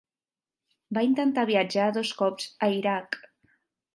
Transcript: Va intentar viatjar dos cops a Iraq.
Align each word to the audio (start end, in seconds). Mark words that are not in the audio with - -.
Va 0.97 1.03
intentar 1.07 1.43
viatjar 1.51 1.91
dos 1.99 2.13
cops 2.21 2.49
a 2.69 2.73
Iraq. 2.79 3.21